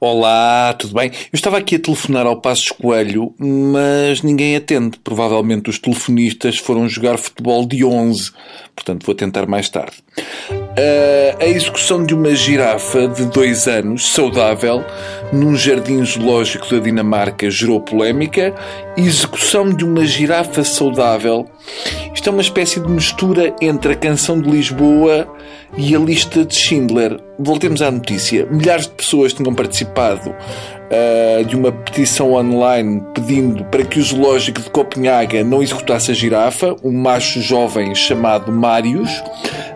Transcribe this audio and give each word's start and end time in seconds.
Olá, 0.00 0.74
tudo 0.78 0.94
bem? 0.94 1.10
Eu 1.10 1.14
estava 1.32 1.58
aqui 1.58 1.74
a 1.74 1.78
telefonar 1.80 2.24
ao 2.24 2.40
Passos 2.40 2.70
Coelho, 2.70 3.34
mas 3.36 4.22
ninguém 4.22 4.54
atende. 4.54 4.96
Provavelmente 5.02 5.68
os 5.68 5.78
telefonistas 5.80 6.56
foram 6.56 6.88
jogar 6.88 7.18
futebol 7.18 7.66
de 7.66 7.84
11, 7.84 8.30
portanto 8.76 9.04
vou 9.04 9.12
tentar 9.12 9.46
mais 9.46 9.68
tarde. 9.68 9.96
Uh, 10.20 11.42
a 11.42 11.46
execução 11.46 12.06
de 12.06 12.14
uma 12.14 12.32
girafa 12.36 13.08
de 13.08 13.24
dois 13.24 13.66
anos, 13.66 14.10
saudável, 14.10 14.84
num 15.32 15.56
jardim 15.56 16.04
zoológico 16.04 16.70
da 16.70 16.78
Dinamarca 16.78 17.50
gerou 17.50 17.80
polémica. 17.80 18.54
Execução 18.96 19.68
de 19.68 19.84
uma 19.84 20.06
girafa 20.06 20.62
saudável. 20.62 21.44
Isto 22.18 22.30
é 22.30 22.32
uma 22.32 22.42
espécie 22.42 22.80
de 22.80 22.88
mistura 22.88 23.54
entre 23.62 23.92
a 23.92 23.94
canção 23.94 24.40
de 24.40 24.50
Lisboa 24.50 25.32
e 25.76 25.94
a 25.94 26.00
lista 26.00 26.44
de 26.44 26.52
Schindler. 26.52 27.16
Voltemos 27.38 27.80
à 27.80 27.92
notícia. 27.92 28.44
Milhares 28.50 28.88
de 28.88 28.92
pessoas 28.94 29.32
tinham 29.32 29.54
participado 29.54 30.30
uh, 30.30 31.44
de 31.44 31.54
uma 31.54 31.70
petição 31.70 32.32
online 32.32 33.04
pedindo 33.14 33.64
para 33.66 33.84
que 33.84 34.00
o 34.00 34.02
zoológico 34.02 34.60
de 34.60 34.68
Copenhaga 34.68 35.44
não 35.44 35.62
executasse 35.62 36.10
a 36.10 36.14
girafa, 36.14 36.74
um 36.82 36.90
macho 36.90 37.40
jovem 37.40 37.94
chamado 37.94 38.50
Marius, 38.50 39.22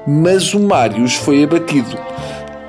mas 0.05 0.53
o 0.53 0.59
Marius 0.59 1.15
foi 1.15 1.45
abatido 1.45 1.97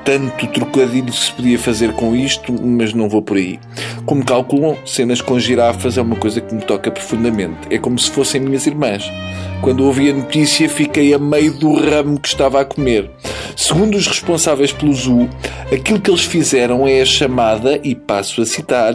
tanto 0.04 0.48
trocadilho 0.48 1.12
se 1.12 1.32
podia 1.32 1.58
fazer 1.58 1.94
com 1.94 2.16
isto, 2.16 2.54
mas 2.62 2.94
não 2.94 3.10
vou 3.10 3.22
por 3.22 3.38
aí. 3.38 3.60
Como 4.06 4.26
calculam, 4.26 4.78
cenas 4.86 5.22
com 5.22 5.40
girafas 5.40 5.98
é 5.98 6.02
uma 6.02 6.16
coisa 6.16 6.42
que 6.42 6.54
me 6.54 6.62
toca 6.62 6.92
profundamente. 6.92 7.68
É 7.70 7.78
como 7.78 7.98
se 7.98 8.12
fossem 8.12 8.42
minhas 8.42 8.68
irmãs. 8.68 9.10
Quando 9.62 9.86
ouvi 9.86 10.10
a 10.10 10.14
notícia, 10.14 10.68
fiquei 10.68 11.14
a 11.14 11.20
meio 11.20 11.54
do 11.54 11.74
ramo 11.74 12.20
que 12.20 12.28
estava 12.28 12.60
a 12.60 12.66
comer. 12.66 13.10
Segundo 13.56 13.96
os 13.96 14.08
responsáveis 14.08 14.72
pelo 14.72 14.94
zoo, 14.94 15.30
aquilo 15.72 16.02
que 16.02 16.12
eles 16.12 16.24
fizeram 16.24 16.88
é 16.88 17.02
a 17.02 17.06
chamada, 17.06 17.80
e 17.84 17.96
passo 17.96 18.42
a 18.42 18.46
citar, 18.46 18.94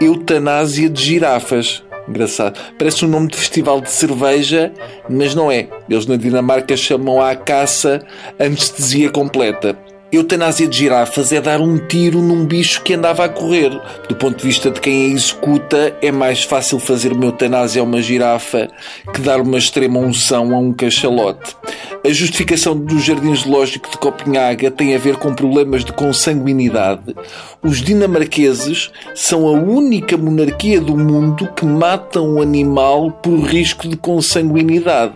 eutanásia 0.00 0.88
de 0.88 1.02
girafas. 1.02 1.82
Engraçado. 2.08 2.58
Parece 2.78 3.04
um 3.04 3.08
nome 3.08 3.28
de 3.28 3.36
festival 3.36 3.80
de 3.82 3.90
cerveja, 3.90 4.72
mas 5.08 5.34
não 5.34 5.52
é. 5.52 5.68
Eles 5.88 6.06
na 6.06 6.16
Dinamarca 6.16 6.74
chamam 6.74 7.20
à 7.20 7.36
caça 7.36 8.00
anestesia 8.38 9.10
completa. 9.10 9.76
Eutanásia 10.10 10.66
de 10.66 10.78
girafas 10.78 11.32
é 11.32 11.40
dar 11.40 11.60
um 11.60 11.76
tiro 11.76 12.22
num 12.22 12.46
bicho 12.46 12.82
que 12.82 12.94
andava 12.94 13.26
a 13.26 13.28
correr. 13.28 13.78
Do 14.08 14.16
ponto 14.16 14.38
de 14.38 14.44
vista 14.44 14.70
de 14.70 14.80
quem 14.80 15.04
a 15.04 15.08
executa, 15.14 15.94
é 16.00 16.10
mais 16.10 16.44
fácil 16.44 16.78
fazer 16.78 17.12
uma 17.12 17.26
eutanásia 17.26 17.82
a 17.82 17.84
uma 17.84 18.00
girafa 18.00 18.70
que 19.12 19.20
dar 19.20 19.38
uma 19.38 19.58
extrema 19.58 19.98
unção 19.98 20.54
a 20.54 20.58
um 20.58 20.72
cachalote. 20.72 21.57
A 22.04 22.10
justificação 22.10 22.76
do 22.76 22.98
Jardim 23.00 23.34
Zoológico 23.34 23.90
de 23.90 23.98
Copenhaga 23.98 24.70
tem 24.70 24.94
a 24.94 24.98
ver 24.98 25.16
com 25.16 25.34
problemas 25.34 25.84
de 25.84 25.92
consanguinidade. 25.92 27.14
Os 27.62 27.82
dinamarqueses 27.82 28.90
são 29.14 29.48
a 29.48 29.50
única 29.50 30.16
monarquia 30.16 30.80
do 30.80 30.96
mundo 30.96 31.48
que 31.56 31.66
mata 31.66 32.20
um 32.22 32.40
animal 32.40 33.10
por 33.10 33.40
risco 33.40 33.88
de 33.88 33.96
consanguinidade. 33.96 35.12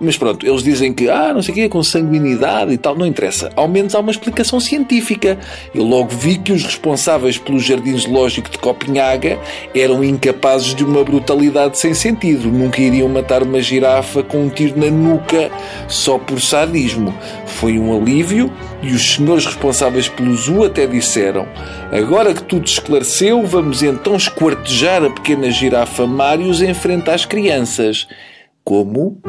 Mas 0.00 0.18
pronto, 0.18 0.46
eles 0.46 0.62
dizem 0.62 0.92
que, 0.92 1.08
ah, 1.08 1.32
não 1.32 1.42
sei 1.42 1.52
o 1.52 1.54
que, 1.54 1.60
é 1.62 1.68
consanguinidade 1.68 2.72
e 2.72 2.76
tal, 2.76 2.94
não 2.94 3.06
interessa. 3.06 3.50
Ao 3.56 3.66
menos 3.66 3.94
há 3.94 4.00
uma 4.00 4.10
explicação 4.10 4.60
científica. 4.60 5.38
Eu 5.74 5.84
logo 5.84 6.10
vi 6.10 6.36
que 6.36 6.52
os 6.52 6.62
responsáveis 6.62 7.38
pelo 7.38 7.58
Jardim 7.58 7.96
Zoológico 7.96 8.50
de 8.50 8.58
Copenhaga 8.58 9.38
eram 9.74 10.04
incapazes 10.04 10.74
de 10.74 10.84
uma 10.84 11.02
brutalidade 11.02 11.78
sem 11.78 11.94
sentido. 11.94 12.50
Nunca 12.50 12.80
iriam 12.80 13.08
matar 13.08 13.42
uma 13.42 13.62
girafa 13.62 14.22
com 14.22 14.44
um 14.44 14.48
tiro 14.48 14.78
na 14.78 14.90
nuca 14.90 15.50
só 15.88 16.17
por 16.18 16.40
sadismo. 16.40 17.14
Foi 17.46 17.78
um 17.78 17.96
alívio 17.96 18.52
e 18.82 18.92
os 18.92 19.14
senhores 19.14 19.46
responsáveis 19.46 20.08
pelo 20.08 20.34
zoo 20.36 20.64
até 20.64 20.86
disseram: 20.86 21.46
Agora 21.92 22.34
que 22.34 22.42
tudo 22.42 22.66
esclareceu, 22.66 23.44
vamos 23.46 23.82
então 23.82 24.16
esquartejar 24.16 25.04
a 25.04 25.10
pequena 25.10 25.50
girafa 25.50 26.06
Marius 26.06 26.62
em 26.62 26.74
frente 26.74 27.10
às 27.10 27.24
crianças. 27.24 28.06
Como? 28.64 29.20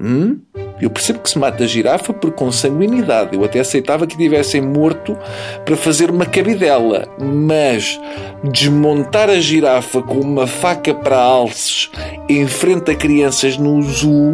Hum? 0.00 0.40
Eu 0.80 0.90
percebo 0.90 1.20
que 1.20 1.30
se 1.30 1.38
mata 1.38 1.64
a 1.64 1.66
girafa 1.66 2.12
por 2.12 2.32
consanguinidade. 2.32 3.34
Eu 3.34 3.44
até 3.44 3.60
aceitava 3.60 4.06
que 4.06 4.16
tivessem 4.16 4.60
morto 4.60 5.16
para 5.64 5.76
fazer 5.76 6.10
uma 6.10 6.26
cabidela. 6.26 7.08
Mas 7.18 7.98
desmontar 8.44 9.30
a 9.30 9.40
girafa 9.40 10.02
com 10.02 10.20
uma 10.20 10.46
faca 10.46 10.94
para 10.94 11.16
alces 11.16 11.90
em 12.28 12.46
frente 12.46 12.90
a 12.90 12.94
crianças 12.94 13.56
no 13.56 13.80
zoo 13.82 14.32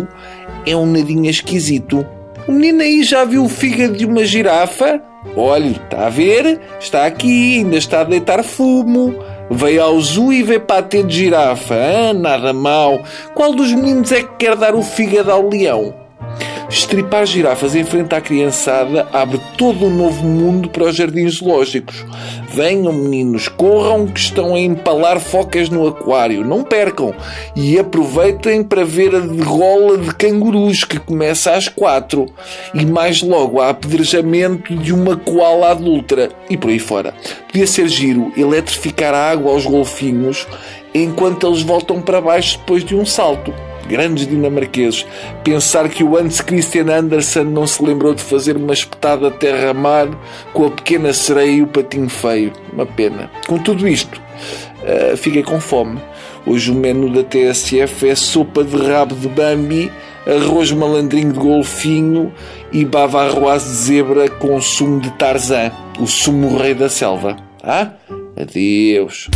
é 0.66 0.76
um 0.76 0.86
nadinha 0.86 1.30
esquisito. 1.30 2.06
O 2.46 2.52
menino 2.52 2.82
aí 2.82 3.02
já 3.02 3.24
viu 3.24 3.44
o 3.44 3.48
fígado 3.48 3.96
de 3.96 4.04
uma 4.04 4.24
girafa? 4.24 5.00
Olhe, 5.36 5.72
está 5.72 6.06
a 6.06 6.10
ver? 6.10 6.60
Está 6.80 7.06
aqui, 7.06 7.58
ainda 7.58 7.76
está 7.76 8.00
a 8.00 8.04
deitar 8.04 8.42
fumo. 8.42 9.14
Veio 9.50 9.82
ao 9.82 10.00
zoo 10.00 10.32
e 10.32 10.42
veio 10.42 10.60
para 10.60 10.82
ter 10.82 11.06
de 11.06 11.16
girafa. 11.16 11.74
Ah, 11.74 12.12
nada 12.12 12.52
mal. 12.52 13.00
Qual 13.34 13.54
dos 13.54 13.72
meninos 13.72 14.10
é 14.10 14.22
que 14.22 14.36
quer 14.38 14.56
dar 14.56 14.74
o 14.74 14.82
fígado 14.82 15.30
ao 15.30 15.48
leão? 15.48 16.01
Estripar 16.72 17.26
girafas 17.26 17.76
em 17.76 17.84
frente 17.84 18.14
à 18.14 18.20
criançada 18.20 19.06
abre 19.12 19.38
todo 19.58 19.84
um 19.84 19.90
novo 19.90 20.24
mundo 20.24 20.70
para 20.70 20.84
os 20.84 20.96
jardins 20.96 21.34
zoológicos. 21.34 22.02
Venham, 22.48 22.94
meninos, 22.94 23.46
corram 23.46 24.06
que 24.06 24.18
estão 24.18 24.54
a 24.54 24.58
empalar 24.58 25.20
focas 25.20 25.68
no 25.68 25.86
aquário. 25.86 26.42
Não 26.42 26.64
percam. 26.64 27.14
E 27.54 27.78
aproveitem 27.78 28.64
para 28.64 28.86
ver 28.86 29.14
a 29.14 29.20
degola 29.20 29.98
de 29.98 30.14
cangurus 30.14 30.82
que 30.82 30.98
começa 30.98 31.52
às 31.52 31.68
quatro. 31.68 32.24
E 32.72 32.86
mais 32.86 33.20
logo 33.20 33.60
há 33.60 33.68
apedrejamento 33.68 34.74
de 34.74 34.94
uma 34.94 35.14
koala 35.14 35.72
adulta. 35.72 36.30
E 36.48 36.56
por 36.56 36.70
aí 36.70 36.78
fora. 36.78 37.12
Podia 37.48 37.66
ser 37.66 37.86
giro 37.86 38.32
eletrificar 38.34 39.12
a 39.12 39.30
água 39.30 39.52
aos 39.52 39.66
golfinhos 39.66 40.46
enquanto 40.94 41.46
eles 41.46 41.60
voltam 41.60 42.00
para 42.00 42.18
baixo 42.18 42.58
depois 42.60 42.82
de 42.82 42.94
um 42.94 43.04
salto 43.04 43.52
grandes 43.88 44.26
dinamarqueses, 44.26 45.06
pensar 45.44 45.88
que 45.88 46.04
o 46.04 46.16
Hans 46.16 46.40
Christian 46.40 46.86
Andersen 46.90 47.44
não 47.44 47.66
se 47.66 47.82
lembrou 47.82 48.14
de 48.14 48.22
fazer 48.22 48.56
uma 48.56 48.72
espetada 48.72 49.30
terra-mar 49.30 50.08
com 50.52 50.66
a 50.66 50.70
pequena 50.70 51.12
sereia 51.12 51.50
e 51.50 51.62
o 51.62 51.66
patinho 51.66 52.08
feio. 52.08 52.52
Uma 52.72 52.86
pena. 52.86 53.30
Com 53.46 53.58
tudo 53.58 53.86
isto, 53.86 54.20
uh, 54.82 55.16
fiquei 55.16 55.42
com 55.42 55.60
fome. 55.60 56.00
Hoje 56.46 56.70
o 56.72 56.74
menu 56.74 57.08
da 57.10 57.22
TSF 57.22 58.08
é 58.08 58.14
sopa 58.14 58.64
de 58.64 58.76
rabo 58.76 59.14
de 59.14 59.28
bambi, 59.28 59.92
arroz 60.26 60.72
malandrinho 60.72 61.32
de 61.32 61.38
golfinho 61.38 62.32
e 62.72 62.84
bava 62.84 63.22
arroz 63.22 63.62
de 63.62 63.70
zebra 63.70 64.28
com 64.28 64.60
sumo 64.60 65.00
de 65.00 65.10
Tarzan, 65.12 65.70
o 66.00 66.06
sumo 66.06 66.56
rei 66.56 66.74
da 66.74 66.88
selva. 66.88 67.36
Ah? 67.62 67.92
Adeus. 68.36 69.28